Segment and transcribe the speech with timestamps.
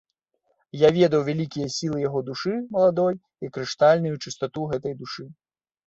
[0.83, 5.33] Я ведаў вялікія сілы яго душы маладой і крыштальную чыстату гэтай душы.